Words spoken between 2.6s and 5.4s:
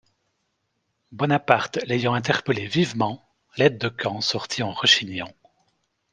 vivement, l’aide-de-camp sortit en rechignant.